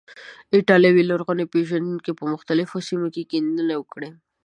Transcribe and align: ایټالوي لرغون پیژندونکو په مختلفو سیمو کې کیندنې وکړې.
ایټالوي 0.55 1.03
لرغون 1.09 1.39
پیژندونکو 1.53 2.11
په 2.19 2.23
مختلفو 2.33 2.77
سیمو 2.87 3.07
کې 3.13 3.29
کیندنې 3.31 3.75
وکړې. 3.77 4.09